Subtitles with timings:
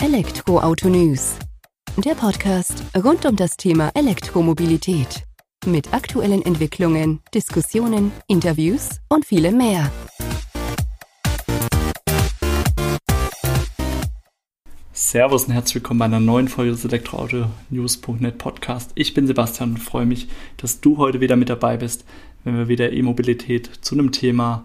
[0.00, 1.34] Elektroauto News.
[1.96, 5.24] Der Podcast rund um das Thema Elektromobilität.
[5.66, 9.90] Mit aktuellen Entwicklungen, Diskussionen, Interviews und vielem mehr.
[14.92, 18.92] Servus und herzlich willkommen bei einer neuen Folge des Elektroauto-News.net Podcast.
[18.94, 20.28] Ich bin Sebastian und freue mich,
[20.58, 22.04] dass du heute wieder mit dabei bist,
[22.44, 24.64] wenn wir wieder E-Mobilität zu einem Thema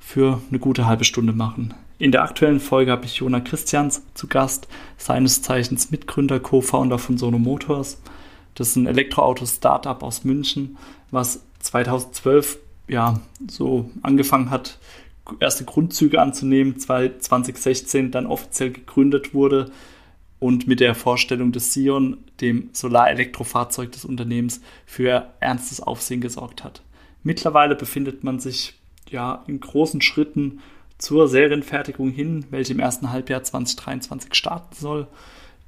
[0.00, 1.72] für eine gute halbe Stunde machen.
[1.98, 4.68] In der aktuellen Folge habe ich Jona Christians zu Gast,
[4.98, 8.02] seines Zeichens Mitgründer, Co-Founder von Sono Motors.
[8.54, 10.76] Das ist ein Elektroauto-Startup aus München,
[11.10, 14.78] was 2012 ja so angefangen hat,
[15.40, 19.70] erste Grundzüge anzunehmen, 2016 dann offiziell gegründet wurde
[20.38, 26.82] und mit der Vorstellung des Sion, dem Solar-Elektrofahrzeug des Unternehmens, für ernstes Aufsehen gesorgt hat.
[27.22, 28.74] Mittlerweile befindet man sich
[29.10, 30.60] ja in großen Schritten
[30.98, 35.06] zur Serienfertigung hin, welche im ersten Halbjahr 2023 starten soll.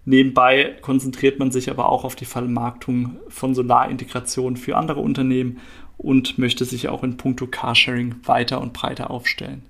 [0.04, 5.60] Nebenbei konzentriert man sich aber auch auf die Vermarktung von Solarintegration für andere Unternehmen
[5.98, 9.62] und möchte sich auch in puncto Carsharing weiter und breiter aufstellen.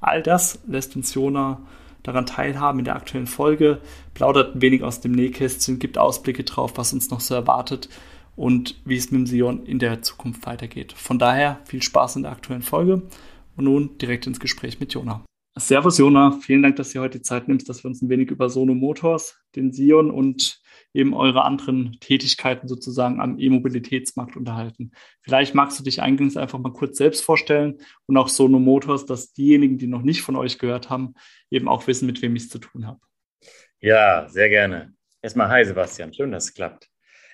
[0.00, 1.60] All das lässt uns Jona
[2.02, 3.80] daran teilhaben in der aktuellen Folge,
[4.12, 7.88] plaudert ein wenig aus dem Nähkästchen, gibt Ausblicke drauf, was uns noch so erwartet
[8.36, 10.92] und wie es mit dem Sion in der Zukunft weitergeht.
[10.92, 13.02] Von daher viel Spaß in der aktuellen Folge
[13.56, 15.24] und nun direkt ins Gespräch mit Jona.
[15.56, 18.30] Servus Jona, vielen Dank, dass du heute die Zeit nimmst, dass wir uns ein wenig
[18.30, 20.60] über Sono Motors, den Sion und
[20.92, 24.90] eben eure anderen Tätigkeiten sozusagen am E-Mobilitätsmarkt unterhalten.
[25.22, 29.32] Vielleicht magst du dich eingangs einfach mal kurz selbst vorstellen und auch Sono Motors, dass
[29.32, 31.14] diejenigen, die noch nicht von euch gehört haben,
[31.50, 33.00] eben auch wissen, mit wem ich es zu tun habe.
[33.80, 34.92] Ja, sehr gerne.
[35.22, 36.88] Erstmal hi Sebastian, schön, dass es klappt.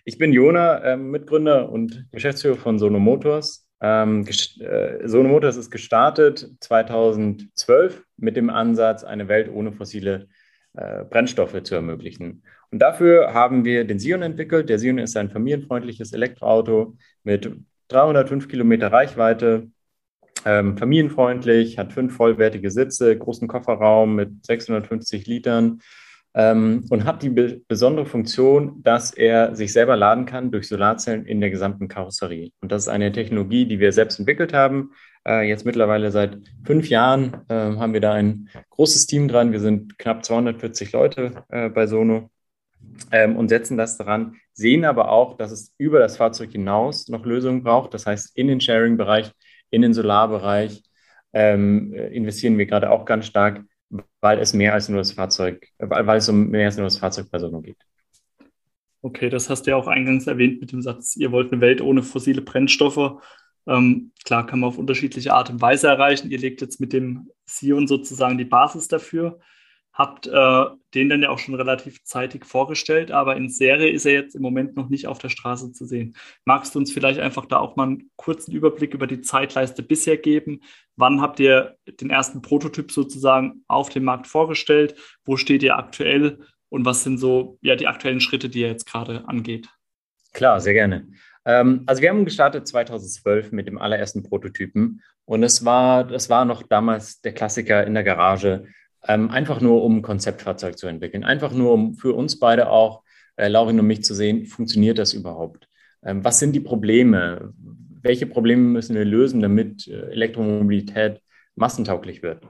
[0.04, 3.69] Ich bin Jona, äh, Mitgründer und Geschäftsführer von Sono Motors.
[3.80, 10.28] Ähm, äh, Sono Motors ist gestartet 2012 mit dem Ansatz, eine Welt ohne fossile
[10.74, 12.42] äh, Brennstoffe zu ermöglichen.
[12.70, 14.68] Und dafür haben wir den Sion entwickelt.
[14.68, 17.50] Der Sion ist ein familienfreundliches Elektroauto mit
[17.88, 19.68] 305 Kilometer Reichweite,
[20.44, 25.80] ähm, familienfreundlich, hat fünf vollwertige Sitze, großen Kofferraum mit 650 Litern
[26.34, 31.26] ähm, und hat die be besondere Funktion, dass er sich selber laden kann durch Solarzellen
[31.26, 32.52] in der gesamten Karosserie.
[32.60, 34.92] Und das ist eine Technologie, die wir selbst entwickelt haben.
[35.26, 39.52] Äh, jetzt mittlerweile seit fünf Jahren äh, haben wir da ein großes Team dran.
[39.52, 42.30] Wir sind knapp 240 Leute äh, bei Sono
[43.10, 47.24] ähm, und setzen das daran, sehen aber auch, dass es über das Fahrzeug hinaus noch
[47.24, 47.92] Lösungen braucht.
[47.92, 49.32] Das heißt, in den Sharing-Bereich,
[49.70, 50.82] in den Solarbereich
[51.32, 53.62] ähm, investieren wir gerade auch ganz stark
[54.20, 57.30] weil es mehr als nur das Fahrzeug, weil, es um mehr als nur das Fahrzeug
[57.30, 57.78] Personen geht.
[59.02, 61.80] Okay, das hast du ja auch eingangs erwähnt mit dem Satz, ihr wollt eine Welt
[61.80, 63.22] ohne fossile Brennstoffe.
[63.66, 66.30] Ähm, klar, kann man auf unterschiedliche Art und Weise erreichen.
[66.30, 69.40] Ihr legt jetzt mit dem Sion sozusagen die Basis dafür
[69.92, 70.64] habt äh,
[70.94, 74.42] den dann ja auch schon relativ zeitig vorgestellt, aber in Serie ist er jetzt im
[74.42, 76.16] Moment noch nicht auf der Straße zu sehen.
[76.44, 80.16] Magst du uns vielleicht einfach da auch mal einen kurzen Überblick über die Zeitleiste bisher
[80.16, 80.60] geben?
[80.96, 84.94] Wann habt ihr den ersten Prototyp sozusagen auf dem Markt vorgestellt?
[85.24, 86.40] Wo steht ihr aktuell?
[86.68, 89.68] Und was sind so ja, die aktuellen Schritte, die ihr jetzt gerade angeht?
[90.32, 91.08] Klar, sehr gerne.
[91.44, 96.44] Ähm, also wir haben gestartet 2012 mit dem allerersten Prototypen und es war, das war
[96.44, 98.66] noch damals der Klassiker in der Garage
[99.06, 101.24] ähm, einfach nur um ein Konzeptfahrzeug zu entwickeln.
[101.24, 103.02] Einfach nur um für uns beide auch,
[103.36, 105.68] äh, Laurin und mich zu sehen, funktioniert das überhaupt?
[106.04, 107.52] Ähm, was sind die Probleme?
[108.02, 111.20] Welche Probleme müssen wir lösen, damit äh, Elektromobilität
[111.54, 112.42] massentauglich wird?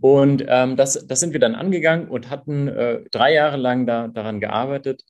[0.00, 4.08] Und ähm, das, das sind wir dann angegangen und hatten äh, drei Jahre lang da,
[4.08, 5.02] daran gearbeitet,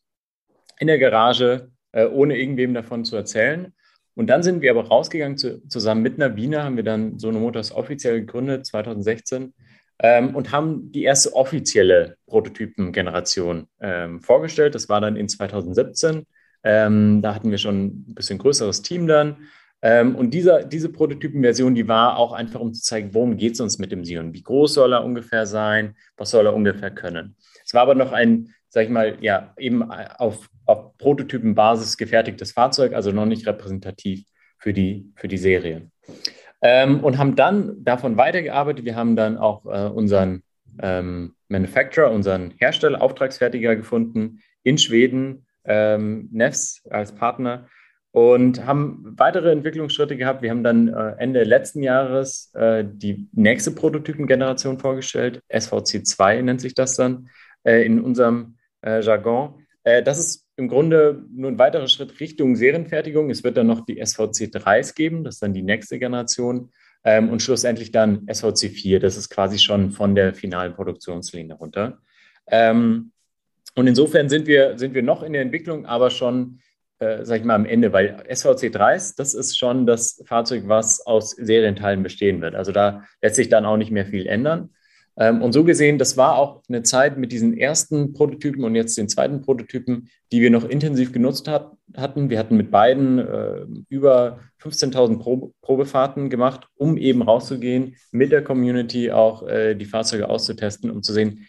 [0.79, 3.73] in der Garage, äh, ohne irgendwem davon zu erzählen.
[4.15, 7.41] Und dann sind wir aber rausgegangen, zu, zusammen mit einer Wiener, haben wir dann Sono
[7.41, 9.53] Motors offiziell gegründet, 2016,
[10.01, 14.75] ähm, und haben die erste offizielle Prototypengeneration ähm, vorgestellt.
[14.75, 16.27] Das war dann in 2017.
[16.65, 19.37] Ähm, da hatten wir schon ein bisschen größeres Team dann.
[19.83, 23.61] Ähm, und dieser, diese Prototypenversion, die war auch einfach, um zu zeigen, worum geht es
[23.61, 24.33] uns mit dem Sion?
[24.33, 25.95] Wie groß soll er ungefähr sein?
[26.17, 27.37] Was soll er ungefähr können?
[27.65, 32.95] Es war aber noch ein, sag ich mal, ja, eben auf, auf Prototypenbasis gefertigtes Fahrzeug,
[32.95, 34.25] also noch nicht repräsentativ
[34.59, 35.91] für die, für die Serie
[36.65, 38.87] ähm, und haben dann davon weitergearbeitet.
[38.87, 40.43] Wir haben dann auch äh, unseren
[40.83, 47.69] ähm, Manufacturer, unseren Hersteller, Auftragsfertiger gefunden in Schweden, ähm, Nefs als Partner
[48.13, 50.41] und haben weitere Entwicklungsschritte gehabt.
[50.41, 55.43] Wir haben dann äh, Ende letzten Jahres äh, die nächste Prototypengeneration vorgestellt.
[55.53, 57.29] SVC2 nennt sich das dann
[57.65, 59.67] äh, in unserem äh, Jargon.
[59.83, 63.31] Äh, das ist im Grunde nur ein weiterer Schritt Richtung Serienfertigung.
[63.31, 66.71] Es wird dann noch die SVC3s geben, das ist dann die nächste Generation.
[67.05, 71.99] Ähm, und schlussendlich dann SVC4, das ist quasi schon von der finalen Produktionslinie runter.
[72.47, 73.11] Ähm,
[73.77, 76.61] Und insofern sind wir, sind wir noch in der Entwicklung, aber schon,
[77.01, 81.33] äh, sag ich mal, am Ende, weil SVC3, das ist schon das Fahrzeug, was aus
[81.33, 82.55] Serienteilen bestehen wird.
[82.55, 84.71] Also da lässt sich dann auch nicht mehr viel ändern.
[85.17, 88.99] Ähm, und so gesehen, das war auch eine Zeit mit diesen ersten Prototypen und jetzt
[88.99, 92.31] den zweiten Prototypen, die wir noch intensiv genutzt hat, hatten.
[92.31, 98.43] Wir hatten mit beiden äh, über 15.000 Probe, Probefahrten gemacht, um eben rauszugehen, mit der
[98.43, 101.47] Community auch äh, die Fahrzeuge auszutesten, um zu sehen,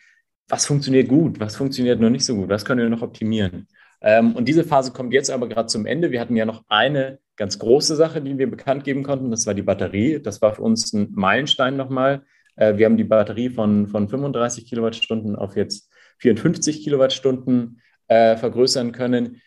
[0.47, 3.67] was funktioniert gut, was funktioniert noch nicht so gut, was können wir noch optimieren.
[4.01, 6.12] Ähm, und diese Phase kommt jetzt aber gerade zum Ende.
[6.12, 9.31] Wir hatten ja noch eine ganz große Sache, die wir bekannt geben konnten.
[9.31, 10.19] Das war die Batterie.
[10.21, 12.21] Das war für uns ein Meilenstein nochmal
[12.55, 18.91] äh, wir haben die Batterie von, von 35 Kilowattstunden auf jetzt 54 Kilowattstunden äh, vergrößern
[18.91, 19.41] können.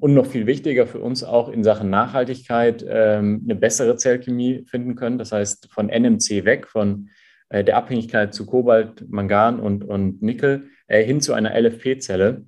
[0.00, 4.94] Und noch viel wichtiger für uns auch in Sachen Nachhaltigkeit ähm, eine bessere Zellchemie finden
[4.94, 5.18] können.
[5.18, 7.10] Das heißt, von NMC weg, von
[7.50, 12.46] äh, der Abhängigkeit zu Kobalt, Mangan und, und Nickel äh, hin zu einer LFP-Zelle,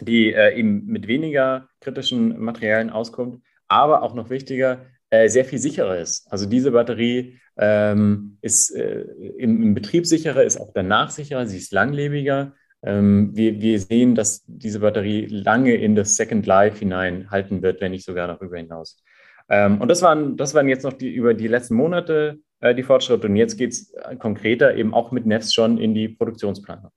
[0.00, 5.58] die äh, eben mit weniger kritischen Materialien auskommt, aber auch noch wichtiger, äh, sehr viel
[5.58, 6.30] sicherer ist.
[6.30, 9.04] Also diese Batterie ähm, ist äh,
[9.38, 12.54] im, im, Betrieb sicherer, ist auch danach sicherer, sie ist langlebiger.
[12.82, 17.92] Ähm, wir, wir sehen, dass diese Batterie lange in das Second Life hineinhalten wird, wenn
[17.92, 19.02] nicht sogar darüber hinaus.
[19.48, 22.82] Ähm, und das waren, das waren jetzt noch die, über die letzten Monate äh, die
[22.82, 23.26] Fortschritte.
[23.26, 26.90] Und jetzt geht es äh, konkreter eben auch mit Nefs schon in die Produktionsplanung.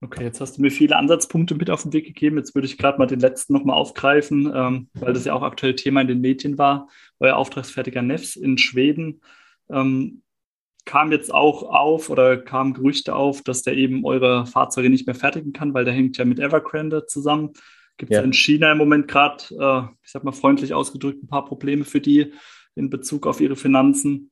[0.00, 2.36] Okay, jetzt hast du mir viele Ansatzpunkte mit auf den Weg gegeben.
[2.36, 5.74] Jetzt würde ich gerade mal den letzten nochmal aufgreifen, ähm, weil das ja auch aktuell
[5.74, 6.88] Thema in den Medien war.
[7.18, 9.20] Euer Auftragsfertiger Nefs in Schweden
[9.68, 10.22] ähm,
[10.84, 15.16] kam jetzt auch auf oder kamen Gerüchte auf, dass der eben eure Fahrzeuge nicht mehr
[15.16, 17.52] fertigen kann, weil der hängt ja mit Evergrande zusammen.
[17.96, 18.22] Gibt es ja.
[18.22, 22.00] in China im Moment gerade, äh, ich sag mal freundlich ausgedrückt, ein paar Probleme für
[22.00, 22.32] die
[22.76, 24.30] in Bezug auf ihre Finanzen.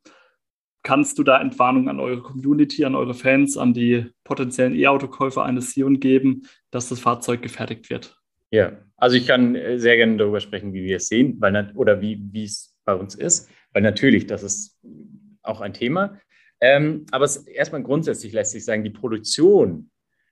[0.87, 5.73] Kannst du da Entwarnung an eure Community, an eure Fans, an die potenziellen E-Autokäufer eines
[5.73, 8.17] Sion geben, dass das Fahrzeug gefertigt wird?
[8.53, 12.01] Ja, also ich kann äh, sehr gerne darüber sprechen, wie wir es sehen, weil, oder
[12.01, 14.79] wie, es bei uns ist, weil natürlich, das ist
[15.43, 16.21] auch ein Thema.
[16.61, 19.91] Ähm, aber es, erstmal grundsätzlich lässt sich sagen, die Produktion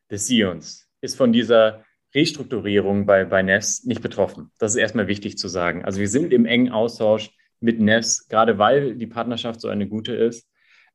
[0.09, 1.85] des Sions ist von dieser
[2.15, 4.53] Restrukturierung bei, bei NES nicht betroffen.
[4.61, 5.85] Das ist erstmal wichtig zu sagen.
[5.85, 10.15] Also wir sind im engen Austausch mit NES, gerade weil die Partnerschaft so eine gute
[10.15, 10.49] ist.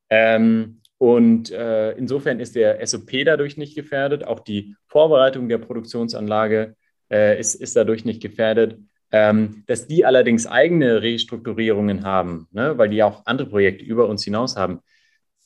[0.08, 4.24] Ähm, und äh, insofern ist der SOP dadurch nicht gefährdet.
[4.24, 6.76] Auch die Vorbereitung der Produktionsanlage
[7.10, 8.78] äh, ist, ist dadurch nicht gefährdet.
[9.12, 14.22] Ähm, dass die allerdings eigene Restrukturierungen haben, ne, weil die auch andere Projekte über uns
[14.22, 14.80] hinaus haben,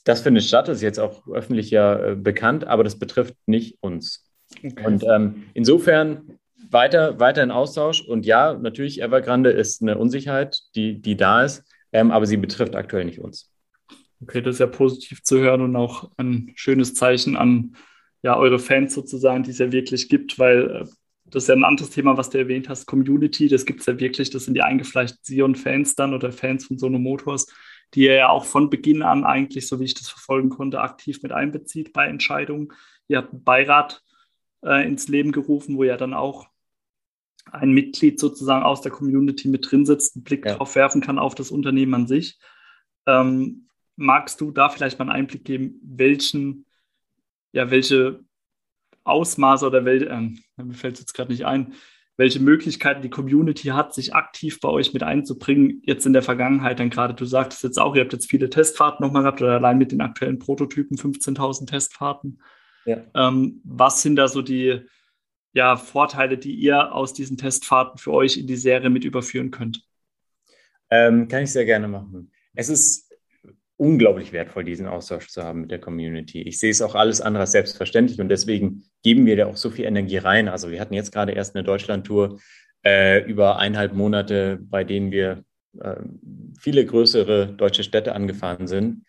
[0.05, 3.79] das findet statt, das ist jetzt auch öffentlich ja äh, bekannt, aber das betrifft nicht
[3.81, 4.31] uns.
[4.63, 4.85] Okay.
[4.85, 6.39] Und ähm, insofern
[6.71, 8.03] weiter, weiter in Austausch.
[8.03, 12.75] Und ja, natürlich, Evergrande ist eine Unsicherheit, die, die da ist, ähm, aber sie betrifft
[12.75, 13.51] aktuell nicht uns.
[14.23, 17.77] Okay, das ist ja positiv zu hören und auch ein schönes Zeichen an
[18.23, 20.85] ja, eure Fans sozusagen, die es ja wirklich gibt, weil äh,
[21.27, 23.99] das ist ja ein anderes Thema, was du erwähnt hast, Community, das gibt es ja
[23.99, 27.47] wirklich, das sind die eingefleischten Sion-Fans dann oder Fans von Sono Motors,
[27.93, 31.23] die er ja auch von Beginn an eigentlich, so wie ich das verfolgen konnte, aktiv
[31.23, 32.69] mit einbezieht bei Entscheidungen.
[33.09, 34.03] Ihr habt einen Beirat
[34.65, 36.47] äh, ins Leben gerufen, wo ja dann auch
[37.53, 40.57] ein Mitglied sozusagen aus der Community mit drin sitzt, einen Blick ja.
[40.57, 42.39] drauf werfen kann auf das Unternehmen an sich.
[43.07, 46.67] Ähm, magst du da vielleicht mal einen Einblick geben, welchen,
[47.53, 48.25] ja, welche
[49.05, 51.75] Ausmaße oder welche, äh, mir fällt es jetzt gerade nicht ein,
[52.17, 56.79] welche Möglichkeiten die Community hat, sich aktiv bei euch mit einzubringen, jetzt in der Vergangenheit,
[56.79, 59.79] dann gerade du sagtest jetzt auch, ihr habt jetzt viele Testfahrten nochmal gehabt oder allein
[59.79, 62.41] mit den aktuellen Prototypen 15.000 Testfahrten.
[62.85, 62.99] Ja.
[63.15, 64.81] Ähm, was sind da so die
[65.55, 69.87] ja, Vorteile, die ihr aus diesen Testfahrten für euch in die Serie mit überführen könnt?
[70.91, 72.31] Ähm, kann ich sehr gerne machen.
[72.55, 73.13] Es ist
[73.77, 76.43] unglaublich wertvoll, diesen Austausch zu haben mit der Community.
[76.43, 79.85] Ich sehe es auch alles andere selbstverständlich und deswegen geben wir da auch so viel
[79.85, 80.49] Energie rein.
[80.49, 82.41] Also wir hatten jetzt gerade erst eine Deutschlandtour
[82.85, 85.45] äh, über eineinhalb Monate, bei denen wir
[85.81, 85.97] äh,
[86.59, 89.05] viele größere deutsche Städte angefahren sind.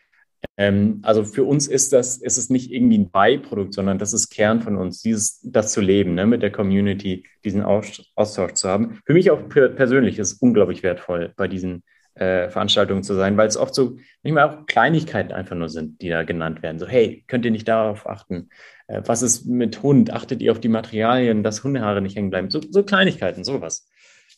[0.58, 4.30] Ähm, also für uns ist das, ist es nicht irgendwie ein Beiprodukt, sondern das ist
[4.30, 9.00] Kern von uns, dieses, das zu leben, ne, mit der Community, diesen Austausch zu haben.
[9.06, 11.84] Für mich auch persönlich ist es unglaublich wertvoll, bei diesen
[12.16, 16.10] äh, Veranstaltungen zu sein, weil es oft so manchmal auch Kleinigkeiten einfach nur sind, die
[16.10, 16.80] da genannt werden.
[16.80, 18.50] So, hey, könnt ihr nicht darauf achten?
[18.88, 20.14] Äh, was ist mit Hund?
[20.14, 22.50] Achtet ihr auf die Materialien, dass Hundehaare nicht hängen bleiben?
[22.50, 23.90] So, so Kleinigkeiten, sowas.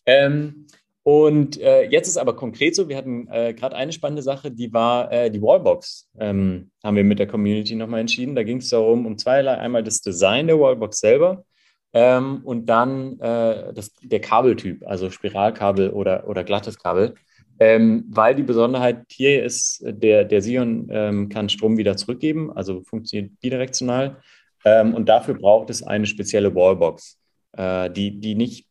[0.06, 0.66] Ähm,
[1.08, 4.74] und äh, jetzt ist aber konkret so, wir hatten äh, gerade eine spannende Sache, die
[4.74, 8.36] war äh, die Wallbox, ähm, haben wir mit der Community nochmal entschieden.
[8.36, 9.54] Da ging es darum, um zweierlei.
[9.54, 11.46] Einmal das Design der Wallbox selber
[11.94, 17.14] ähm, und dann äh, das, der Kabeltyp, also Spiralkabel oder, oder glattes Kabel.
[17.58, 22.84] Ähm, weil die Besonderheit hier ist, der, der Sion ähm, kann Strom wieder zurückgeben, also
[22.84, 24.18] funktioniert bidirektional.
[24.66, 27.18] Ähm, und dafür braucht es eine spezielle Wallbox,
[27.58, 28.68] äh, die, die nicht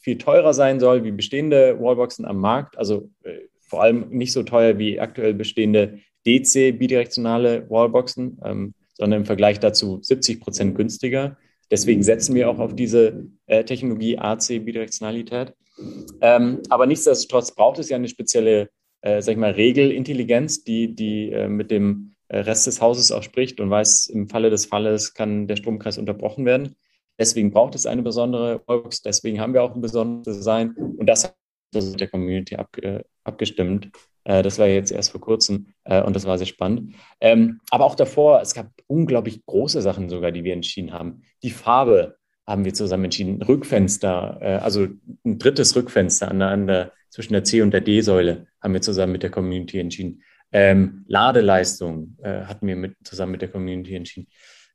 [0.00, 2.78] viel teurer sein soll wie bestehende Wallboxen am Markt.
[2.78, 9.20] Also äh, vor allem nicht so teuer wie aktuell bestehende DC bidirektionale Wallboxen, ähm, sondern
[9.20, 11.36] im Vergleich dazu 70 Prozent günstiger.
[11.70, 15.54] Deswegen setzen wir auch auf diese äh, Technologie AC Bidirektionalität.
[16.20, 18.68] Ähm, aber nichtsdestotrotz braucht es ja eine spezielle,
[19.00, 23.22] äh, sag ich mal, Regelintelligenz, die, die äh, mit dem äh, Rest des Hauses auch
[23.22, 26.76] spricht und weiß, im Falle des Falles kann der Stromkreis unterbrochen werden.
[27.18, 31.24] Deswegen braucht es eine besondere Wallbox, deswegen haben wir auch ein besonderes Design und das
[31.24, 31.36] hat
[31.74, 32.76] mit der Community ab,
[33.24, 33.90] abgestimmt.
[34.24, 36.94] Äh, das war jetzt erst vor kurzem äh, und das war sehr spannend.
[37.20, 41.22] Ähm, aber auch davor, es gab unglaublich große Sachen sogar, die wir entschieden haben.
[41.42, 42.16] Die Farbe
[42.46, 43.42] haben wir zusammen entschieden.
[43.42, 44.88] Rückfenster, äh, also
[45.24, 48.82] ein drittes Rückfenster an der, an der, zwischen der C- und der D-Säule haben wir
[48.82, 50.22] zusammen mit der Community entschieden.
[50.50, 54.28] Ähm, Ladeleistung äh, hatten wir mit, zusammen mit der Community entschieden.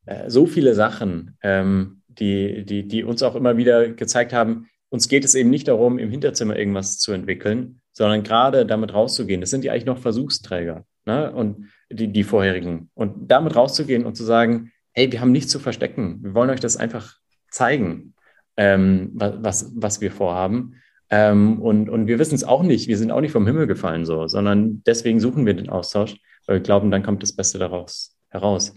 [0.06, 5.10] Äh, so viele Sachen, ähm, die, die, die uns auch immer wieder gezeigt haben, uns
[5.10, 9.42] geht es eben nicht darum, im Hinterzimmer irgendwas zu entwickeln, sondern gerade damit rauszugehen.
[9.42, 11.32] Das sind ja eigentlich noch Versuchsträger ne?
[11.34, 12.90] und die, die vorherigen.
[12.94, 16.20] Und damit rauszugehen und zu sagen, hey, wir haben nichts zu verstecken.
[16.24, 17.16] Wir wollen euch das einfach
[17.52, 18.14] zeigen,
[18.56, 20.76] ähm, was, was wir vorhaben.
[21.10, 22.88] Ähm, und, und wir wissen es auch nicht.
[22.88, 26.58] Wir sind auch nicht vom Himmel gefallen so, sondern deswegen suchen wir den Austausch, weil
[26.58, 28.74] wir glauben, dann kommt das Beste daraus heraus.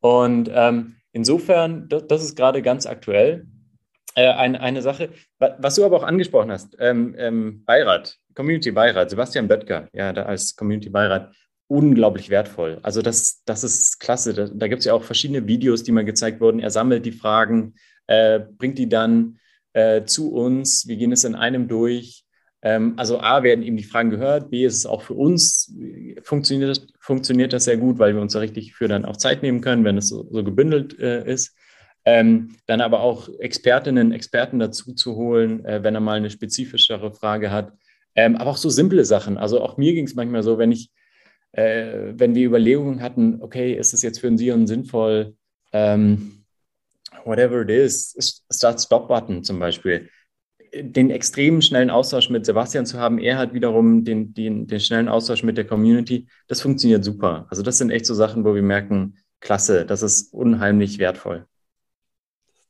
[0.00, 3.46] Und ähm, insofern, das, das ist gerade ganz aktuell.
[4.14, 9.10] Äh, eine, eine Sache, was du aber auch angesprochen hast, ähm, ähm, Beirat, Community Beirat,
[9.10, 11.34] Sebastian Böttger, ja, da als Community Beirat,
[11.68, 12.78] unglaublich wertvoll.
[12.82, 14.32] Also das, das ist klasse.
[14.32, 16.60] Da, da gibt es ja auch verschiedene Videos, die mal gezeigt wurden.
[16.60, 17.74] Er sammelt die Fragen,
[18.06, 19.38] äh, bringt die dann
[19.74, 20.86] äh, zu uns.
[20.88, 22.24] Wir gehen es in einem durch.
[22.62, 24.50] Ähm, also A, werden eben die Fragen gehört.
[24.50, 25.72] B, ist es auch für uns,
[26.22, 29.60] funktioniert, funktioniert das sehr gut, weil wir uns da richtig für dann auch Zeit nehmen
[29.60, 31.56] können, wenn es so, so gebündelt äh, ist.
[32.04, 37.12] Ähm, dann aber auch Expertinnen, Experten dazu zu holen, äh, wenn er mal eine spezifischere
[37.12, 37.72] Frage hat.
[38.14, 39.36] Ähm, aber auch so simple Sachen.
[39.36, 40.90] Also auch mir ging es manchmal so, wenn ich,
[41.52, 45.34] äh, wenn wir Überlegungen hatten, okay, ist es jetzt für einen Sion sinnvoll,
[45.72, 46.44] ähm,
[47.24, 50.08] whatever it is, Start-Stop-Button zum Beispiel,
[50.82, 55.08] den extremen schnellen Austausch mit Sebastian zu haben, er hat wiederum den, den, den schnellen
[55.08, 57.46] Austausch mit der Community, das funktioniert super.
[57.50, 61.46] Also das sind echt so Sachen, wo wir merken, klasse, das ist unheimlich wertvoll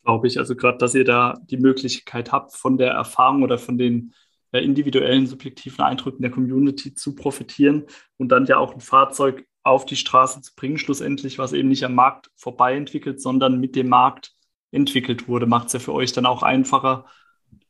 [0.09, 0.39] glaube ich.
[0.39, 4.15] Also gerade, dass ihr da die Möglichkeit habt, von der Erfahrung oder von den
[4.53, 7.85] äh, individuellen, subjektiven Eindrücken der Community zu profitieren
[8.17, 11.85] und dann ja auch ein Fahrzeug auf die Straße zu bringen, schlussendlich, was eben nicht
[11.85, 14.33] am Markt vorbei entwickelt, sondern mit dem Markt
[14.71, 17.05] entwickelt wurde, macht es ja für euch dann auch einfacher,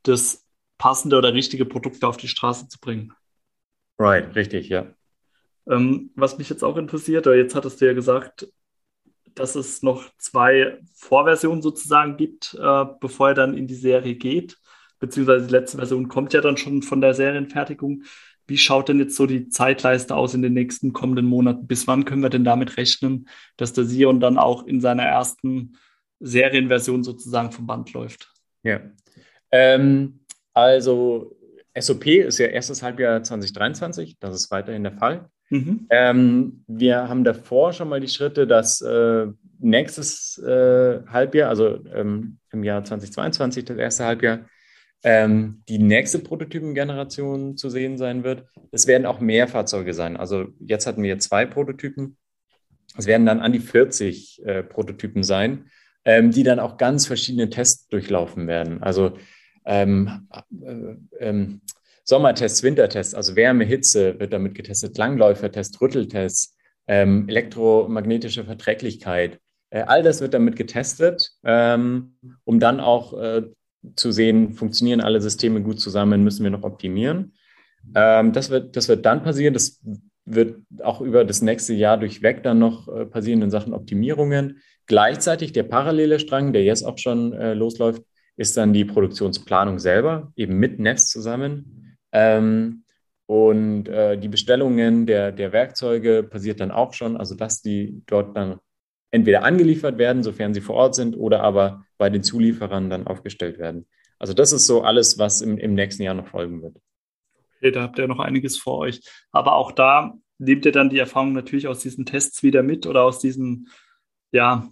[0.03, 0.47] das
[0.79, 3.13] passende oder richtige Produkt auf die Straße zu bringen.
[3.99, 4.87] Right, richtig, ja.
[5.69, 8.49] Ähm, was mich jetzt auch interessiert, oder jetzt hattest du ja gesagt,
[9.35, 14.57] dass es noch zwei Vorversionen sozusagen gibt, äh, bevor er dann in die Serie geht.
[14.99, 18.03] Beziehungsweise die letzte Version kommt ja dann schon von der Serienfertigung.
[18.47, 21.67] Wie schaut denn jetzt so die Zeitleiste aus in den nächsten kommenden Monaten?
[21.67, 25.77] Bis wann können wir denn damit rechnen, dass der Sion dann auch in seiner ersten
[26.19, 28.33] Serienversion sozusagen vom Band läuft?
[28.63, 28.81] Ja.
[29.51, 30.21] Ähm,
[30.55, 31.37] also
[31.79, 35.29] SOP ist ja erstes Halbjahr 2023, das ist weiterhin der Fall.
[35.51, 35.87] Mhm.
[35.91, 39.27] Ähm, wir haben davor schon mal die Schritte, dass äh,
[39.59, 44.41] nächstes äh, Halbjahr, also ähm, im Jahr 2022, das erste Halbjahr,
[45.03, 48.45] ähm, die nächste Prototypengeneration zu sehen sein wird.
[48.73, 50.17] Es werden auch mehr Fahrzeuge sein.
[50.17, 52.17] Also jetzt hatten wir zwei Prototypen.
[52.97, 55.71] Es werden dann an die 40 äh, Prototypen sein,
[56.05, 58.83] ähm, die dann auch ganz verschiedene Tests durchlaufen werden.
[58.83, 59.17] Also
[59.69, 60.27] ähm,
[60.63, 61.61] äh, ähm,
[62.05, 66.57] Sommertests, Wintertests, also Wärme, Hitze wird damit getestet, Langläufertest, Rütteltest,
[66.87, 69.39] ähm, elektromagnetische Verträglichkeit.
[69.69, 73.43] Äh, all das wird damit getestet, ähm, um dann auch äh,
[73.95, 77.35] zu sehen, funktionieren alle Systeme gut zusammen, müssen wir noch optimieren.
[77.95, 79.53] Ähm, das, wird, das wird dann passieren.
[79.53, 79.83] Das
[80.25, 84.61] wird auch über das nächste Jahr durchweg dann noch äh, passieren in Sachen Optimierungen.
[84.87, 88.03] Gleichzeitig der parallele Strang, der jetzt auch schon äh, losläuft,
[88.39, 91.99] ist dann die Produktionsplanung selber, eben mit Nest zusammen.
[92.13, 92.85] Ähm,
[93.27, 98.35] und äh, die Bestellungen der, der Werkzeuge passiert dann auch schon, also dass die dort
[98.37, 98.61] dann
[99.11, 103.59] entweder angeliefert werden, sofern sie vor Ort sind, oder aber bei den Zulieferern dann aufgestellt
[103.59, 103.87] werden.
[104.19, 106.77] Also das ist so alles, was im, im nächsten Jahr noch folgen wird.
[107.57, 109.01] Okay, da habt ihr noch einiges vor euch.
[109.33, 113.03] Aber auch da nehmt ihr dann die Erfahrung natürlich aus diesen Tests wieder mit oder
[113.03, 113.69] aus diesen,
[114.31, 114.69] ja,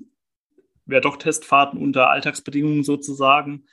[0.86, 3.66] wer doch Testfahrten unter Alltagsbedingungen sozusagen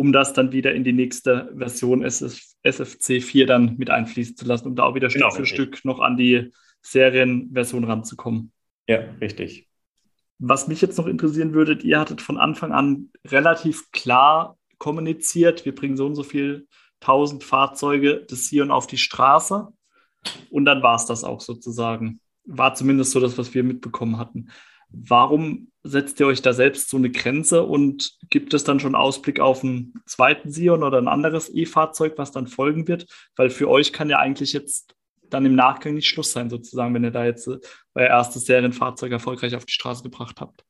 [0.00, 4.46] um das dann wieder in die nächste Version SF, SFC 4 dann mit einfließen zu
[4.46, 5.56] lassen, um da auch wieder genau, Stück für richtig.
[5.56, 8.50] Stück noch an die Serienversion ranzukommen.
[8.88, 9.68] Ja, richtig.
[10.38, 15.74] Was mich jetzt noch interessieren würde, ihr hattet von Anfang an relativ klar kommuniziert, wir
[15.74, 16.66] bringen so und so viel
[17.00, 19.68] tausend Fahrzeuge des Sion auf die Straße.
[20.50, 22.20] Und dann war es das auch sozusagen.
[22.44, 24.48] War zumindest so das, was wir mitbekommen hatten.
[24.92, 29.40] Warum setzt ihr euch da selbst so eine Grenze und gibt es dann schon Ausblick
[29.40, 33.06] auf einen zweiten Sion oder ein anderes E-Fahrzeug, was dann folgen wird?
[33.36, 34.94] Weil für euch kann ja eigentlich jetzt
[35.30, 39.54] dann im Nachgang nicht Schluss sein, sozusagen, wenn ihr da jetzt euer erstes Serienfahrzeug erfolgreich
[39.54, 40.64] auf die Straße gebracht habt.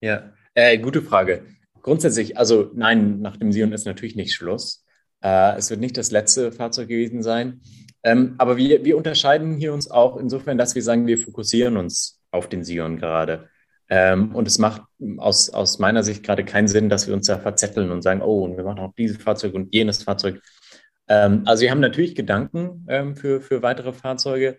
[0.00, 1.46] Ja, äh, gute Frage.
[1.82, 4.84] Grundsätzlich, also nein, nach dem Sion ist natürlich nicht Schluss.
[5.22, 7.60] Äh, es wird nicht das letzte Fahrzeug gewesen sein.
[8.02, 12.22] Ähm, aber wir, wir unterscheiden hier uns auch insofern, dass wir sagen, wir fokussieren uns
[12.30, 13.48] auf den Sion gerade.
[13.90, 14.82] Ähm, und es macht
[15.16, 18.44] aus, aus meiner Sicht gerade keinen Sinn, dass wir uns da verzetteln und sagen, oh,
[18.44, 20.42] und wir machen auch dieses Fahrzeug und jenes Fahrzeug.
[21.08, 24.58] Ähm, also wir haben natürlich Gedanken ähm, für, für weitere Fahrzeuge.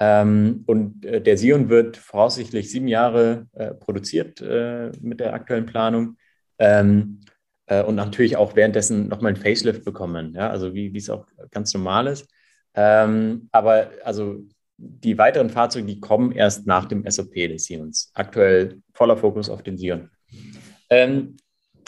[0.00, 5.66] Ähm, und äh, der Sion wird voraussichtlich sieben Jahre äh, produziert äh, mit der aktuellen
[5.66, 6.16] Planung.
[6.58, 7.20] Ähm,
[7.66, 11.72] äh, und natürlich auch währenddessen nochmal ein Facelift bekommen, ja, also wie es auch ganz
[11.74, 12.28] normal ist.
[12.74, 14.42] Ähm, aber also
[14.76, 18.10] die weiteren Fahrzeuge, die kommen erst nach dem SOP des Sions.
[18.14, 20.10] Aktuell voller Fokus auf den Sion.
[20.90, 21.36] Ähm,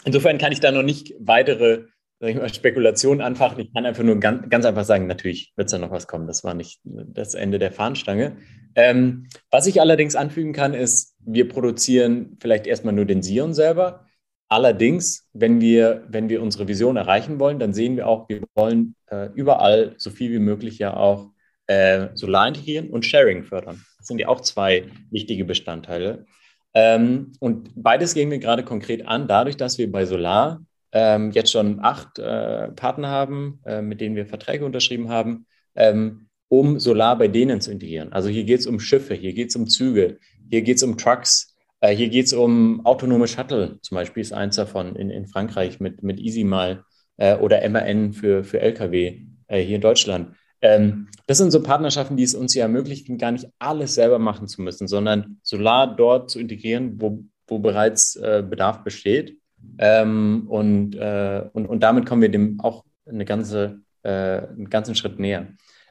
[0.05, 1.85] insofern kann ich da noch nicht weitere
[2.19, 3.59] mal, Spekulationen anfachen.
[3.59, 6.27] Ich kann einfach nur ganz, ganz einfach sagen, natürlich wird da noch was kommen.
[6.27, 8.37] Das war nicht das Ende der Fahnenstange.
[8.75, 14.05] Ähm, was ich allerdings anfügen kann, ist, wir produzieren vielleicht erstmal nur den Sion selber.
[14.49, 18.95] Allerdings, wenn wir, wenn wir unsere Vision erreichen wollen, dann sehen wir auch, wir wollen
[19.07, 21.31] äh, überall so viel wie möglich ja auch
[21.67, 23.83] äh, Solar integrieren und Sharing fördern.
[23.97, 26.25] Das sind ja auch zwei wichtige Bestandteile.
[26.73, 31.51] Ähm, und beides gehen wir gerade konkret an, dadurch, dass wir bei Solar ähm, jetzt
[31.51, 35.45] schon acht äh, Partner haben, äh, mit denen wir Verträge unterschrieben haben,
[35.75, 38.13] ähm, um Solar bei denen zu integrieren.
[38.13, 40.17] Also hier geht es um Schiffe, hier geht es um Züge,
[40.49, 44.33] hier geht es um Trucks, äh, hier geht es um autonome Shuttle, zum Beispiel ist
[44.33, 46.83] eins davon in, in Frankreich mit, mit EasyMal
[47.17, 50.35] äh, oder MAN für, für Lkw äh, hier in Deutschland.
[50.61, 54.47] Ähm, das sind so Partnerschaften, die es uns ja ermöglichen, gar nicht alles selber machen
[54.47, 59.37] zu müssen, sondern Solar dort zu integrieren, wo, wo bereits äh, Bedarf besteht.
[59.77, 64.95] Ähm, und, äh, und, und damit kommen wir dem auch eine ganze, äh, einen ganzen
[64.95, 65.47] Schritt näher.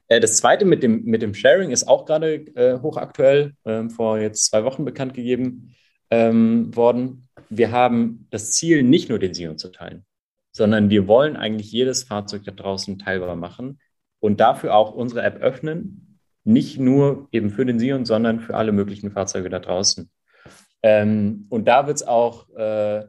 [0.08, 4.18] Äh, das zweite mit dem, mit dem Sharing ist auch gerade äh, hochaktuell, ähm, vor
[4.18, 5.74] jetzt zwei Wochen bekannt gegeben
[6.10, 7.28] ähm, worden.
[7.48, 10.04] Wir haben das Ziel, nicht nur den Sion zu teilen,
[10.52, 13.78] sondern wir wollen eigentlich jedes Fahrzeug da draußen teilbar machen
[14.20, 18.72] und dafür auch unsere App öffnen, nicht nur eben für den Sion, sondern für alle
[18.72, 20.08] möglichen Fahrzeuge da draußen.
[20.82, 23.04] Ähm, und da wird es auch äh,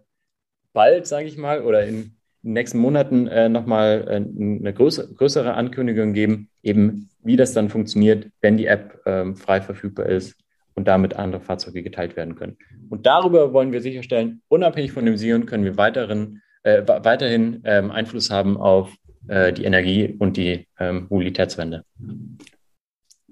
[0.74, 6.14] bald, sage ich mal, oder in den nächsten Monaten äh, nochmal äh, eine größere, Ankündigung
[6.14, 10.36] geben, eben wie das dann funktioniert, wenn die App ähm, frei verfügbar ist
[10.74, 12.58] und damit andere Fahrzeuge geteilt werden können.
[12.90, 17.92] Und darüber wollen wir sicherstellen, unabhängig von dem Sion können wir weiteren, äh, weiterhin ähm,
[17.92, 18.96] Einfluss haben auf
[19.28, 21.84] äh, die Energie und die ähm, Mobilitätswende.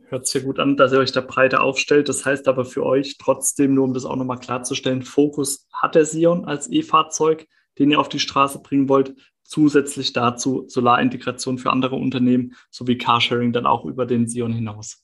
[0.08, 2.10] Hört sich gut an, dass ihr euch da breiter aufstellt.
[2.10, 6.05] Das heißt aber für euch trotzdem, nur um das auch nochmal klarzustellen, Fokus hat der
[6.05, 7.47] Sion als E-Fahrzeug,
[7.79, 9.15] den ihr auf die Straße bringen wollt.
[9.43, 15.03] Zusätzlich dazu Solarintegration für andere Unternehmen sowie Carsharing dann auch über den Sion hinaus.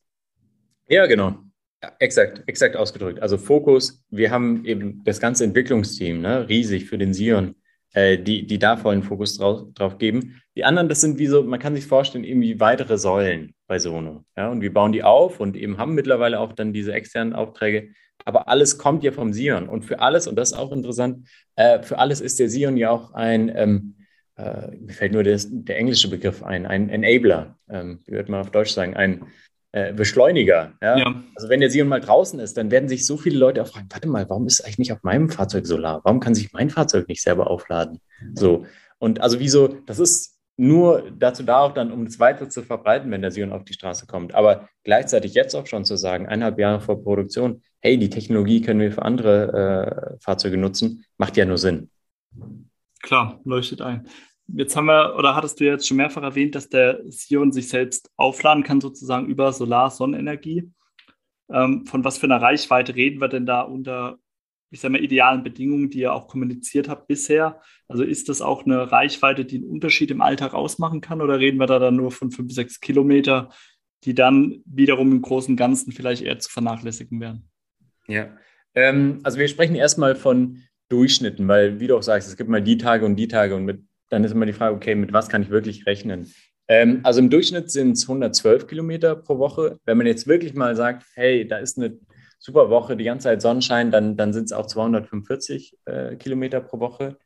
[0.88, 1.38] Ja, genau.
[1.84, 3.22] Ja, exakt, exakt ausgedrückt.
[3.22, 7.56] Also Fokus, wir haben eben das ganze Entwicklungsteam, ne, riesig für den Sion,
[7.94, 10.42] äh, die, die da vollen Fokus drauf, drauf geben.
[10.56, 14.26] Die anderen, das sind wie so, man kann sich vorstellen, irgendwie weitere Säulen bei Sono.
[14.36, 17.90] Ja, und wir bauen die auf und eben haben mittlerweile auch dann diese externen Aufträge.
[18.26, 19.68] Aber alles kommt ja vom Sion.
[19.68, 22.92] Und für alles, und das ist auch interessant, äh, für alles ist der Sion ja
[22.92, 23.96] auch ein, ähm,
[24.38, 28.42] äh, mir fällt nur das, der englische Begriff ein, ein Enabler, ähm, wie würde man
[28.42, 29.26] auf Deutsch sagen, ein
[29.74, 30.74] äh, Beschleuniger.
[30.82, 30.98] Ja?
[30.98, 31.24] ja?
[31.36, 33.88] Also wenn der Sion mal draußen ist, dann werden sich so viele Leute auch fragen,
[33.90, 36.02] warte mal, warum ist eigentlich nicht auf meinem Fahrzeug Solar?
[36.04, 38.00] Warum kann sich mein Fahrzeug nicht selber aufladen?
[38.34, 38.66] So.
[39.00, 43.10] Und also wieso, das ist nur dazu da auch dann, um es weiter zu verbreiten,
[43.12, 44.36] wenn der Sion auf die Straße kommt.
[44.36, 48.80] Aber gleichzeitig jetzt auch schon zu sagen, eineinhalb Jahre vor Produktion, hey, die Technologie können
[48.80, 51.90] wir für andere äh, Fahrzeuge nutzen, macht ja nur Sinn.
[53.02, 54.08] Klar, leuchtet ein.
[54.56, 58.10] Jetzt haben wir, oder hattest du jetzt schon mehrfach erwähnt, dass der Sion sich selbst
[58.18, 60.72] aufladen kann, sozusagen über Solar-Sonnenenergie.
[61.52, 64.18] Ähm, von was für einer Reichweite reden wir denn da unter,
[64.70, 67.62] ich sage mal, idealen Bedingungen, die ihr auch kommuniziert habt bisher?
[67.88, 71.60] Also ist das auch eine Reichweite, die einen Unterschied im Alltag ausmachen kann oder reden
[71.60, 73.50] wir da dann nur von fünf, sechs Kilometer,
[74.04, 77.50] die dann wiederum im Großen und Ganzen vielleicht eher zu vernachlässigen wären?
[78.08, 78.36] Ja,
[78.76, 82.62] ähm, also wir sprechen erstmal von Durchschnitten, weil, wie du auch sagst, es gibt mal
[82.62, 85.30] die Tage und die Tage und mit dann ist immer die Frage, okay, mit was
[85.30, 86.32] kann ich wirklich rechnen?
[86.68, 89.80] Ähm, also im Durchschnitt sind es 112 Kilometer pro Woche.
[89.86, 91.98] Wenn man jetzt wirklich mal sagt, hey, da ist eine
[92.38, 96.80] super Woche, die ganze Zeit Sonnenschein, dann, dann sind es auch 245 äh, Kilometer pro
[96.80, 97.18] Woche.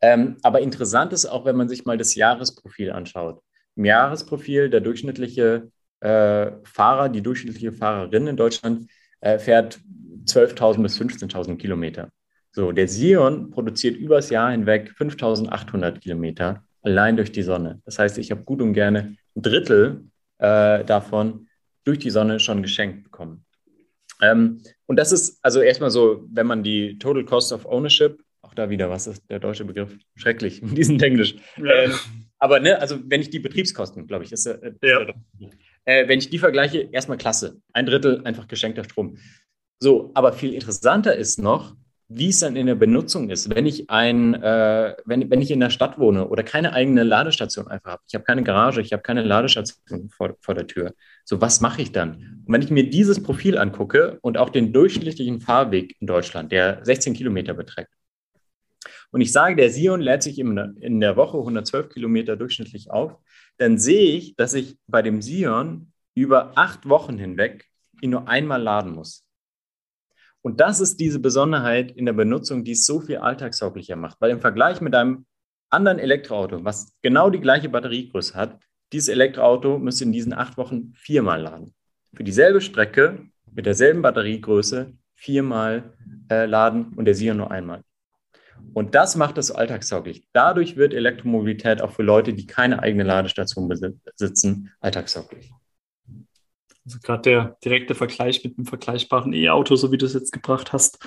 [0.00, 3.40] Ähm, aber interessant ist auch, wenn man sich mal das Jahresprofil anschaut.
[3.76, 9.80] Im Jahresprofil der durchschnittliche äh, Fahrer, die durchschnittliche Fahrerin in Deutschland äh, fährt
[10.26, 12.10] 12.000 bis 15.000 Kilometer.
[12.54, 17.82] So, der Sion produziert übers Jahr hinweg 5.800 Kilometer allein durch die Sonne.
[17.84, 20.04] Das heißt, ich habe gut und gerne ein Drittel
[20.38, 21.48] äh, davon
[21.82, 23.44] durch die Sonne schon geschenkt bekommen.
[24.22, 28.54] Ähm, und das ist also erstmal so, wenn man die Total Cost of Ownership, auch
[28.54, 29.98] da wieder, was ist der deutsche Begriff?
[30.14, 31.34] Schrecklich, in diesem Englisch.
[31.56, 31.72] Ja.
[31.72, 31.92] Ähm,
[32.38, 35.12] aber ne, also wenn ich die Betriebskosten, glaube ich, ist, äh, ja.
[35.86, 37.60] äh, wenn ich die vergleiche, erstmal klasse.
[37.72, 39.18] Ein Drittel einfach geschenkter Strom.
[39.80, 41.74] So, aber viel interessanter ist noch,
[42.16, 45.60] wie es dann in der Benutzung ist, wenn ich ein, äh, wenn, wenn ich in
[45.60, 48.02] der Stadt wohne oder keine eigene Ladestation einfach habe.
[48.06, 50.94] Ich habe keine Garage, ich habe keine Ladestation vor, vor der Tür.
[51.24, 52.42] So, was mache ich dann?
[52.46, 56.84] Und wenn ich mir dieses Profil angucke und auch den durchschnittlichen Fahrweg in Deutschland, der
[56.84, 57.90] 16 Kilometer beträgt,
[59.10, 63.16] und ich sage, der Sion lädt sich in der Woche 112 Kilometer durchschnittlich auf,
[63.58, 67.66] dann sehe ich, dass ich bei dem Sion über acht Wochen hinweg
[68.00, 69.23] ihn nur einmal laden muss.
[70.44, 74.20] Und das ist diese Besonderheit in der Benutzung, die es so viel alltagstauglicher macht.
[74.20, 75.24] Weil im Vergleich mit einem
[75.70, 78.60] anderen Elektroauto, was genau die gleiche Batteriegröße hat,
[78.92, 81.74] dieses Elektroauto müsste in diesen acht Wochen viermal laden.
[82.14, 85.94] Für dieselbe Strecke mit derselben Batteriegröße viermal
[86.30, 87.80] äh, laden und der Sion nur einmal.
[88.74, 90.28] Und das macht es alltagstauglich.
[90.34, 95.52] Dadurch wird Elektromobilität auch für Leute, die keine eigene Ladestation besitzen, alltagstauglich.
[96.84, 100.72] Also gerade der direkte Vergleich mit einem vergleichbaren E-Auto, so wie du es jetzt gebracht
[100.72, 100.98] hast,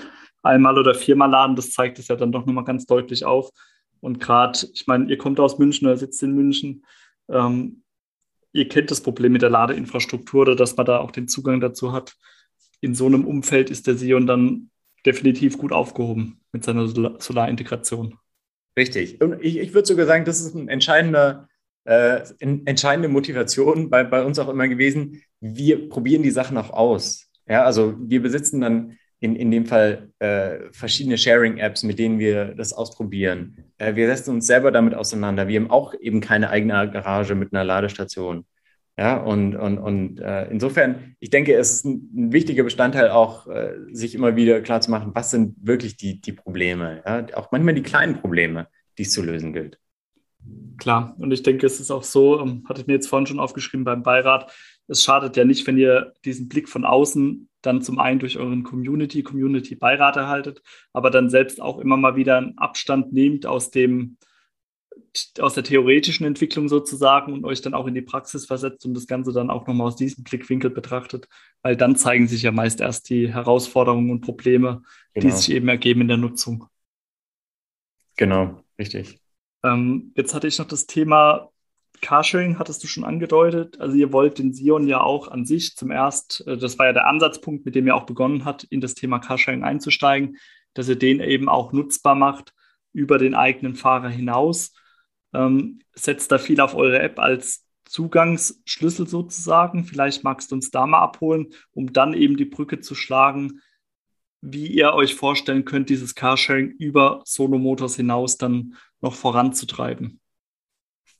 [0.41, 3.51] einmal oder viermal laden, das zeigt es ja dann doch nochmal ganz deutlich auf.
[3.99, 6.85] Und gerade, ich meine, ihr kommt aus München oder sitzt in München,
[7.29, 7.83] ähm,
[8.53, 11.91] ihr kennt das Problem mit der Ladeinfrastruktur oder dass man da auch den Zugang dazu
[11.91, 12.15] hat.
[12.81, 14.69] In so einem Umfeld ist der Sion dann
[15.05, 18.17] definitiv gut aufgehoben mit seiner Solarintegration.
[18.77, 19.21] Richtig.
[19.21, 21.47] Und ich, ich würde sogar sagen, das ist ein entscheidender
[21.87, 27.29] äh, entscheidende Motivation bei, bei uns auch immer gewesen, wir probieren die Sachen auch aus.
[27.47, 32.55] Ja, also wir besitzen dann in, in dem Fall äh, verschiedene Sharing-Apps, mit denen wir
[32.55, 33.63] das ausprobieren.
[33.77, 35.47] Äh, wir setzen uns selber damit auseinander.
[35.47, 38.45] Wir haben auch eben keine eigene Garage mit einer Ladestation.
[38.99, 43.47] Ja, und, und, und äh, insofern, ich denke, es ist ein, ein wichtiger Bestandteil auch,
[43.47, 47.25] äh, sich immer wieder klar zu machen, was sind wirklich die, die Probleme, ja?
[47.35, 49.79] auch manchmal die kleinen Probleme, die es zu lösen gilt.
[50.77, 53.39] Klar, und ich denke, es ist auch so, ähm, hatte ich mir jetzt vorhin schon
[53.39, 54.51] aufgeschrieben beim Beirat,
[54.87, 58.63] es schadet ja nicht, wenn ihr diesen Blick von außen dann zum einen durch euren
[58.63, 60.61] Community, Community-Beirat erhaltet,
[60.93, 64.17] aber dann selbst auch immer mal wieder einen Abstand nehmt aus dem,
[65.39, 69.07] aus der theoretischen Entwicklung sozusagen und euch dann auch in die Praxis versetzt und das
[69.07, 71.27] Ganze dann auch nochmal aus diesem Blickwinkel betrachtet,
[71.61, 74.83] weil dann zeigen sich ja meist erst die Herausforderungen und Probleme,
[75.13, 75.25] genau.
[75.25, 76.67] die sich eben ergeben in der Nutzung.
[78.15, 79.19] Genau, richtig.
[79.63, 81.49] Ähm, jetzt hatte ich noch das Thema
[82.01, 83.79] Carsharing, hattest du schon angedeutet.
[83.79, 86.93] Also ihr wollt den Sion ja auch an sich zum erst, äh, das war ja
[86.93, 90.37] der Ansatzpunkt, mit dem ihr auch begonnen hat, in das Thema Carsharing einzusteigen,
[90.73, 92.53] dass ihr den eben auch nutzbar macht
[92.93, 94.73] über den eigenen Fahrer hinaus.
[95.33, 99.83] Ähm, setzt da viel auf eure App als Zugangsschlüssel sozusagen.
[99.85, 103.61] Vielleicht magst du uns da mal abholen, um dann eben die Brücke zu schlagen,
[104.41, 110.19] wie ihr euch vorstellen könnt, dieses Carsharing über Solo Motors hinaus dann noch voranzutreiben.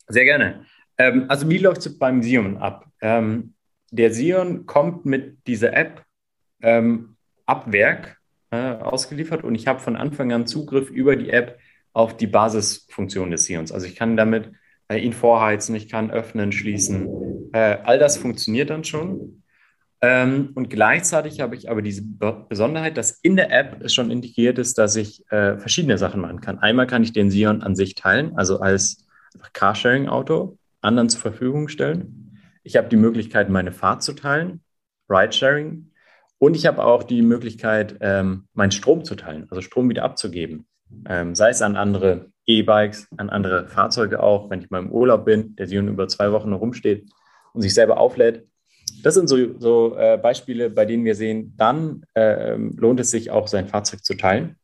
[0.08, 0.66] Sehr gerne.
[0.98, 2.86] Ähm, also wie läuft es beim Sion ab?
[3.02, 3.54] Ähm,
[3.92, 6.04] der Sion kommt mit dieser App
[6.62, 8.18] ähm, ab Werk
[8.52, 11.60] äh, ausgeliefert und ich habe von Anfang an Zugriff über die App
[11.94, 13.72] auf die Basisfunktion des Sions.
[13.72, 14.52] Also ich kann damit
[14.88, 17.50] äh, ihn vorheizen, ich kann öffnen, schließen.
[17.54, 19.44] Äh, all das funktioniert dann schon.
[20.02, 24.60] Ähm, und gleichzeitig habe ich aber diese Besonderheit, dass in der App es schon integriert
[24.60, 26.60] ist, dass ich äh, verschiedene Sachen machen kann.
[26.60, 29.08] Einmal kann ich den Sion an sich teilen, also als
[29.54, 32.40] Carsharing-Auto anderen zur Verfügung stellen.
[32.64, 34.62] Ich habe die Möglichkeit, meine Fahrt zu teilen,
[35.10, 35.92] Ridesharing.
[36.38, 40.68] Und ich habe auch die Möglichkeit, ähm, meinen Strom zu teilen, also Strom wieder abzugeben.
[41.08, 45.26] Ähm, sei es an andere E-Bikes, an andere Fahrzeuge auch, wenn ich mal im Urlaub
[45.26, 47.10] bin, der Sion über zwei Wochen rumsteht
[47.54, 48.48] und sich selber auflädt,
[49.04, 53.32] das sind so, so äh, Beispiele, bei denen wir sehen, dann äh, lohnt es sich
[53.32, 54.58] auch, sein Fahrzeug zu teilen.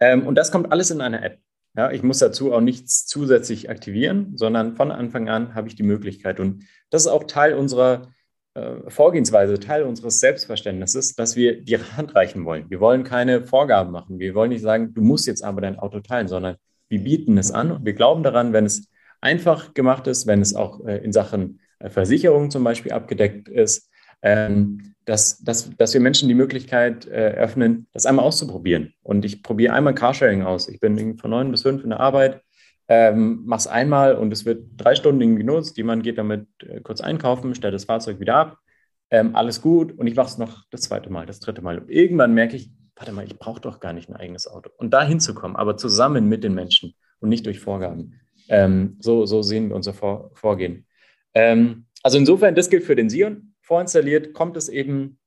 [0.00, 1.38] Ähm, und das kommt alles in einer App.
[1.76, 5.84] Ja, ich muss dazu auch nichts zusätzlich aktivieren, sondern von Anfang an habe ich die
[5.84, 6.40] Möglichkeit.
[6.40, 8.08] Und das ist auch Teil unserer
[8.54, 12.68] äh, Vorgehensweise, Teil unseres Selbstverständnisses, dass wir die Hand reichen wollen.
[12.68, 14.18] Wir wollen keine Vorgaben machen.
[14.18, 16.56] Wir wollen nicht sagen, du musst jetzt aber dein Auto teilen, sondern
[16.88, 18.88] wir bieten es an und wir glauben daran, wenn es
[19.20, 23.90] einfach gemacht ist, wenn es auch äh, in Sachen Versicherung zum Beispiel abgedeckt ist,
[24.22, 28.92] ähm, dass, dass, dass wir Menschen die Möglichkeit äh, öffnen, das einmal auszuprobieren.
[29.02, 30.68] Und ich probiere einmal Carsharing aus.
[30.68, 32.42] Ich bin von neun bis fünf in der Arbeit,
[32.88, 35.76] ähm, es einmal und es wird drei Stunden genutzt.
[35.76, 38.58] Jemand geht damit äh, kurz einkaufen, stellt das Fahrzeug wieder ab.
[39.10, 41.78] Ähm, alles gut und ich mache es noch das zweite Mal, das dritte Mal.
[41.78, 44.70] Und irgendwann merke ich, warte mal, ich brauche doch gar nicht ein eigenes Auto.
[44.76, 48.20] Und da hinzukommen, aber zusammen mit den Menschen und nicht durch Vorgaben.
[48.48, 50.86] Ähm, so, so sehen wir unser Vor Vorgehen.
[51.34, 53.54] Ähm, also insofern, das gilt für den Sion.
[53.60, 55.18] Vorinstalliert kommt es eben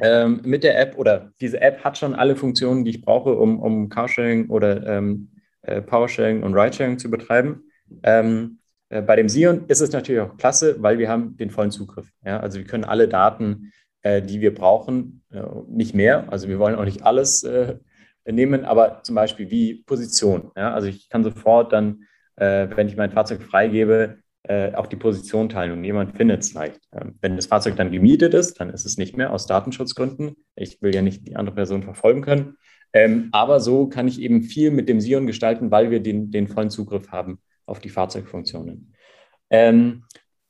[0.00, 3.60] ähm, mit der App oder diese App hat schon alle Funktionen, die ich brauche, um,
[3.60, 5.30] um Carsharing oder ähm,
[5.62, 7.64] äh, Powersharing und Ridesharing zu betreiben.
[8.02, 11.70] Ähm, äh, bei dem Sion ist es natürlich auch klasse, weil wir haben den vollen
[11.70, 12.08] Zugriff.
[12.24, 12.40] Ja?
[12.40, 16.30] Also wir können alle Daten, äh, die wir brauchen, äh, nicht mehr.
[16.32, 17.76] Also wir wollen auch nicht alles äh,
[18.24, 20.50] nehmen, aber zum Beispiel wie Position.
[20.56, 20.72] Ja?
[20.74, 22.04] Also ich kann sofort dann,
[22.36, 26.52] äh, wenn ich mein Fahrzeug freigebe, äh, auch die Position teilen und jemand findet es
[26.52, 26.80] leicht.
[26.92, 30.36] Ähm, wenn das Fahrzeug dann gemietet ist, dann ist es nicht mehr aus Datenschutzgründen.
[30.56, 32.56] Ich will ja nicht die andere Person verfolgen können.
[32.92, 36.48] Ähm, aber so kann ich eben viel mit dem Sion gestalten, weil wir den, den
[36.48, 38.94] vollen Zugriff haben auf die Fahrzeugfunktionen.
[39.50, 40.04] Ähm,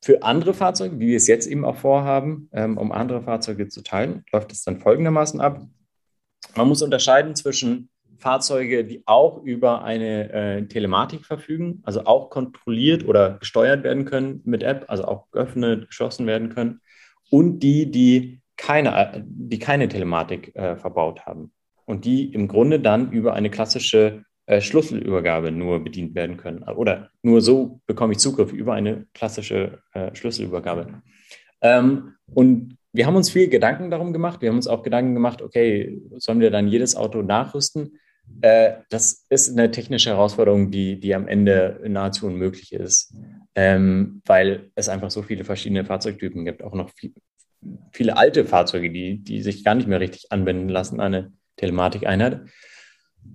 [0.04, 3.82] für andere Fahrzeuge, wie wir es jetzt eben auch vorhaben, ähm, um andere Fahrzeuge zu
[3.82, 5.60] teilen, läuft es dann folgendermaßen ab.
[6.56, 7.88] Man muss unterscheiden zwischen
[8.22, 14.40] Fahrzeuge, die auch über eine äh, Telematik verfügen, also auch kontrolliert oder gesteuert werden können
[14.44, 16.80] mit App, also auch geöffnet, geschlossen werden können,
[17.30, 21.52] und die, die keine, die keine Telematik äh, verbaut haben
[21.84, 26.62] und die im Grunde dann über eine klassische äh, Schlüsselübergabe nur bedient werden können.
[26.62, 31.02] Oder nur so bekomme ich Zugriff über eine klassische äh, Schlüsselübergabe.
[31.60, 34.42] Ähm, und wir haben uns viel Gedanken darum gemacht.
[34.42, 37.98] Wir haben uns auch Gedanken gemacht, okay, sollen wir dann jedes Auto nachrüsten?
[38.40, 43.14] Äh, das ist eine technische Herausforderung, die, die am Ende nahezu unmöglich ist,
[43.54, 47.12] ähm, weil es einfach so viele verschiedene Fahrzeugtypen gibt, auch noch viel,
[47.92, 52.40] viele alte Fahrzeuge, die, die sich gar nicht mehr richtig anwenden lassen, eine Telematikeinheit.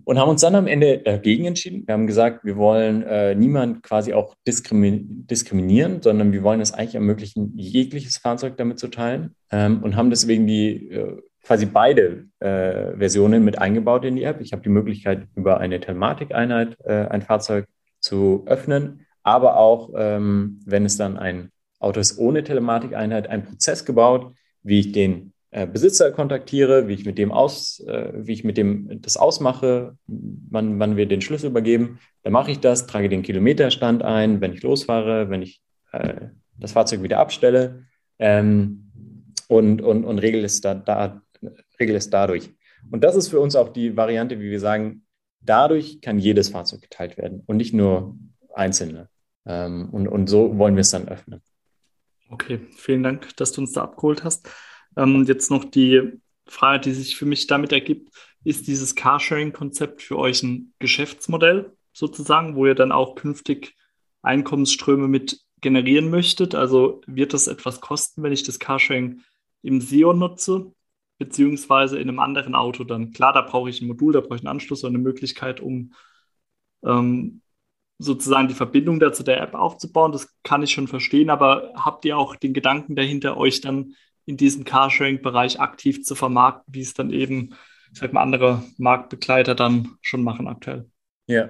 [0.04, 1.88] Und haben uns dann am Ende dagegen entschieden.
[1.88, 6.73] Wir haben gesagt, wir wollen äh, niemand quasi auch diskrimi diskriminieren, sondern wir wollen es
[6.73, 12.25] eigentlich ermöglichen, jegliches Fahrzeug damit zu teilen ähm, und haben deswegen die äh, quasi beide
[12.39, 14.41] äh, Versionen mit eingebaut in die App.
[14.41, 17.65] Ich habe die Möglichkeit, über eine Telematikeinheit äh, ein Fahrzeug
[18.01, 23.86] zu öffnen, aber auch, ähm, wenn es dann ein Auto ist ohne Telematikeinheit, einen Prozess
[23.86, 28.43] gebaut, wie ich den äh, Besitzer kontaktiere, wie ich mit dem aus, äh, wie ich
[28.43, 31.99] mit dem das ausmache, wann, wann wir den Schlüssel übergeben.
[32.23, 35.62] Dann mache ich das, trage den Kilometerstand ein, wenn ich losfahre, wenn ich
[35.93, 36.27] äh,
[36.60, 37.86] das Fahrzeug wieder abstelle
[38.19, 38.91] ähm,
[39.47, 41.21] und, und, und regle es da, da,
[41.80, 42.50] regel es dadurch.
[42.92, 45.06] Und das ist für uns auch die Variante, wie wir sagen,
[45.42, 48.18] dadurch kann jedes Fahrzeug geteilt werden und nicht nur
[48.54, 49.10] einzelne.
[49.46, 51.42] Ähm, und, und so wollen wir es dann öffnen.
[52.30, 54.50] Okay, vielen Dank, dass du uns da abgeholt hast.
[54.96, 58.10] Ähm, jetzt noch die Frage, die sich für mich damit ergibt,
[58.44, 63.76] ist dieses Carsharing-Konzept für euch ein Geschäftsmodell sozusagen, wo ihr dann auch künftig
[64.22, 66.56] Einkommensströme mit generieren möchtet?
[66.56, 69.22] Also wird das etwas kosten, wenn ich das Carsharing
[69.63, 70.72] im SEO nutze?
[71.17, 73.12] Beziehungsweise in einem anderen Auto dann.
[73.12, 75.93] Klar, da brauche ich ein Modul, da brauche ich einen Anschluss oder eine Möglichkeit, um
[76.84, 77.41] ähm,
[77.99, 80.12] sozusagen die Verbindung dazu der App aufzubauen.
[80.12, 84.38] Das kann ich schon verstehen, aber habt ihr auch den Gedanken dahinter, euch dann in
[84.38, 87.56] diesem Carsharing-Bereich aktiv zu vermarkten, wie es dann eben,
[87.91, 90.89] ich sag mal, andere Marktbegleiter dann schon machen aktuell?
[91.27, 91.49] Ja,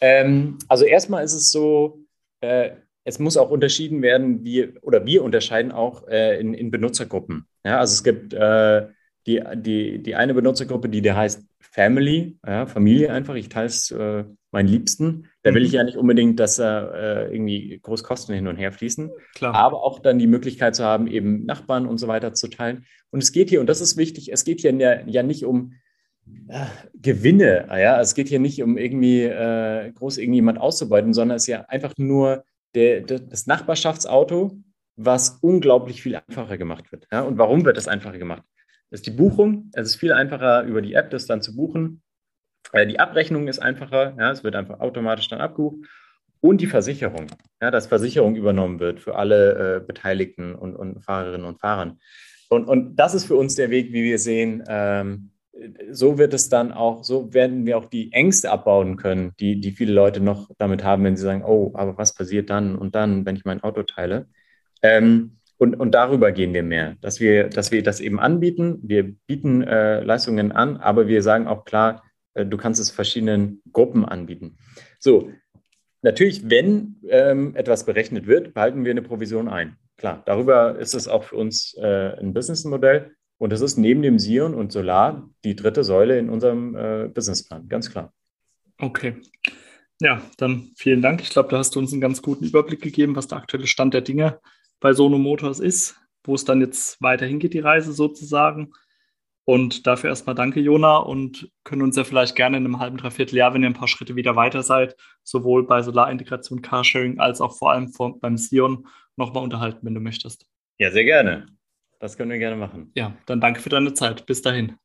[0.00, 2.04] ähm, also erstmal ist es so,
[2.40, 2.70] äh,
[3.04, 7.46] es muss auch unterschieden werden, wie, oder wir unterscheiden auch äh, in, in Benutzergruppen.
[7.64, 8.88] Ja, also es gibt äh,
[9.30, 13.90] die, die, die eine Benutzergruppe, die der heißt Family, ja, Familie einfach, ich teile es
[13.90, 15.28] äh, meinen Liebsten.
[15.42, 15.76] Da will ich mhm.
[15.76, 19.10] ja nicht unbedingt, dass da äh, irgendwie Großkosten hin und her fließen.
[19.34, 19.54] Klar.
[19.54, 22.84] Aber auch dann die Möglichkeit zu haben, eben Nachbarn und so weiter zu teilen.
[23.10, 25.74] Und es geht hier, und das ist wichtig, es geht hier ja, ja nicht um
[26.48, 31.44] äh, Gewinne, ja, es geht hier nicht um irgendwie äh, groß irgendjemand auszubeuten, sondern es
[31.44, 34.58] ist ja einfach nur der, der, das Nachbarschaftsauto,
[34.96, 37.06] was unglaublich viel einfacher gemacht wird.
[37.12, 37.22] Ja?
[37.22, 38.42] Und warum wird das einfacher gemacht?
[38.90, 39.70] Ist die Buchung.
[39.72, 42.02] Es ist viel einfacher, über die App das dann zu buchen.
[42.72, 44.16] Äh, die Abrechnung ist einfacher.
[44.18, 44.30] Ja?
[44.30, 45.86] Es wird einfach automatisch dann abgebucht.
[46.40, 47.26] Und die Versicherung,
[47.60, 51.96] ja, dass Versicherung übernommen wird für alle äh, Beteiligten und, und, Fahrerinnen und Fahrer.
[52.48, 55.30] Und, und das ist für uns der Weg, wie wir sehen, ähm,
[55.90, 59.72] so wird es dann auch, so werden wir auch die Ängste abbauen können, die, die
[59.72, 63.26] viele Leute noch damit haben, wenn sie sagen, oh, aber was passiert dann und dann,
[63.26, 64.26] wenn ich mein Auto teile?
[64.82, 68.78] Ähm, und, und darüber gehen wir mehr, dass wir, dass wir das eben anbieten.
[68.82, 73.60] Wir bieten äh, Leistungen an, aber wir sagen auch klar, äh, du kannst es verschiedenen
[73.70, 74.56] Gruppen anbieten.
[74.98, 75.30] So,
[76.00, 79.76] natürlich, wenn ähm, etwas berechnet wird, behalten wir eine Provision ein.
[79.98, 83.10] klar, darüber ist es auch für uns äh, ein Businessmodell.
[83.36, 87.68] Und es ist neben dem Sion und Solar die dritte Säule in unserem äh, Businessplan,
[87.68, 88.14] ganz klar.
[88.78, 89.16] Okay.
[90.00, 91.20] Ja, dann vielen Dank.
[91.20, 93.92] Ich glaube, da hast du uns einen ganz guten Überblick gegeben, was der aktuelle Stand
[93.92, 94.40] der Dinge
[94.80, 98.72] bei Sono Motors ist, wo es dann jetzt weiterhin geht, die Reise sozusagen.
[99.44, 103.36] Und dafür erstmal danke, Jona, und können uns ja vielleicht gerne in einem halben, dreiviertel
[103.36, 107.56] Jahr, wenn ihr ein paar Schritte wieder weiter seid, sowohl bei Solarintegration, Carsharing als auch
[107.56, 110.46] vor allem vor, beim Sion nochmal unterhalten, wenn du möchtest.
[110.78, 111.46] Ja, sehr gerne.
[111.98, 112.92] Das können wir gerne machen.
[112.94, 114.24] Ja, dann danke für deine Zeit.
[114.26, 114.76] Bis dahin.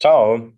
[0.00, 0.52] Ciao.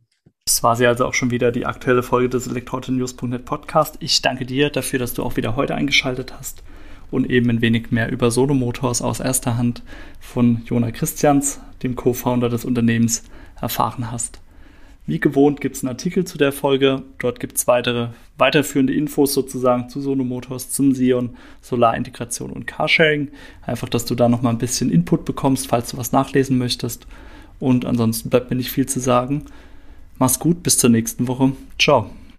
[0.44, 3.96] Das war sie also auch schon wieder die aktuelle Folge des Elektroauto-News.net Podcast.
[4.00, 6.62] Ich danke dir dafür, dass du auch wieder heute eingeschaltet hast
[7.10, 9.82] und eben ein wenig mehr über Solo Motors aus erster Hand
[10.20, 13.24] von Jona Christians, dem Co-Founder des Unternehmens,
[13.60, 14.40] erfahren hast.
[15.06, 17.02] Wie gewohnt gibt es einen Artikel zu der Folge.
[17.18, 21.30] Dort gibt es weitere, weiterführende Infos sozusagen zu Sono Motors, zum Sion,
[21.62, 23.28] Solarintegration und Carsharing.
[23.62, 27.08] Einfach, dass du da nochmal ein bisschen Input bekommst, falls du was nachlesen möchtest.
[27.58, 29.46] Und ansonsten bleibt mir nicht viel zu sagen.
[30.18, 31.52] Mach's gut, bis zur nächsten Woche.
[31.78, 32.10] Ciao.